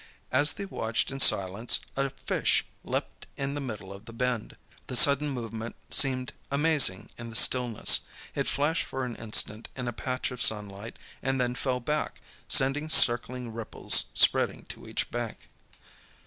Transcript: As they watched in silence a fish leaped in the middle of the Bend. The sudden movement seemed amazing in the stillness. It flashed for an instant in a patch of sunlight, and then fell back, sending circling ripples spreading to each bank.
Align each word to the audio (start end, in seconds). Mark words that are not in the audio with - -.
As 0.31 0.53
they 0.53 0.65
watched 0.65 1.11
in 1.11 1.19
silence 1.19 1.79
a 1.95 2.09
fish 2.09 2.65
leaped 2.83 3.27
in 3.37 3.53
the 3.53 3.61
middle 3.61 3.93
of 3.93 4.05
the 4.05 4.13
Bend. 4.13 4.55
The 4.87 4.95
sudden 4.95 5.29
movement 5.29 5.75
seemed 5.91 6.33
amazing 6.49 7.09
in 7.19 7.29
the 7.29 7.35
stillness. 7.35 7.99
It 8.33 8.47
flashed 8.47 8.85
for 8.85 9.05
an 9.05 9.15
instant 9.17 9.69
in 9.75 9.87
a 9.87 9.93
patch 9.93 10.31
of 10.31 10.41
sunlight, 10.41 10.97
and 11.21 11.39
then 11.39 11.53
fell 11.53 11.81
back, 11.81 12.19
sending 12.47 12.89
circling 12.89 13.53
ripples 13.53 14.05
spreading 14.15 14.63
to 14.69 14.87
each 14.89 15.11
bank. 15.11 15.49